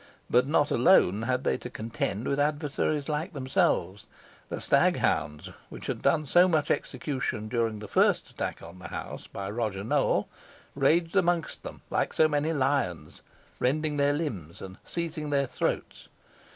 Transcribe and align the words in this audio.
But 0.31 0.47
not 0.47 0.71
alone 0.71 1.21
had 1.21 1.43
they 1.43 1.57
to 1.59 1.69
contend 1.69 2.27
with 2.27 2.39
adversaries 2.39 3.07
like 3.07 3.33
themselves. 3.33 4.07
The 4.49 4.59
stag 4.59 4.95
hounds, 4.97 5.51
which 5.69 5.85
had 5.85 6.01
done 6.01 6.25
so 6.25 6.47
much 6.47 6.71
execution 6.71 7.47
during 7.47 7.77
the 7.77 7.87
first 7.87 8.27
attack 8.31 8.61
upon 8.61 8.79
the 8.79 8.87
house 8.87 9.27
by 9.27 9.47
Roger 9.51 9.83
Nowell, 9.83 10.27
raged 10.73 11.15
amongst 11.15 11.61
them 11.61 11.83
like 11.91 12.13
so 12.13 12.27
many 12.27 12.51
lions, 12.51 13.21
rending 13.59 13.97
their 13.97 14.13
limbs, 14.13 14.59
and 14.59 14.79
seizing 14.83 15.29
their 15.29 15.45
throats. 15.45 16.09